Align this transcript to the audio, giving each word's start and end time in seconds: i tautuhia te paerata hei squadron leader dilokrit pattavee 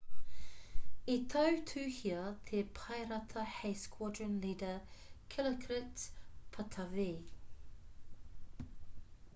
i 1.15 1.17
tautuhia 1.33 2.21
te 2.47 2.61
paerata 2.79 3.43
hei 3.57 3.75
squadron 3.83 4.33
leader 4.47 4.81
dilokrit 5.35 6.07
pattavee 6.57 8.65